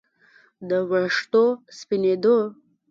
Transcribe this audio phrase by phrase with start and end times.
[0.69, 1.43] د ویښتو
[1.77, 2.35] سپینېدو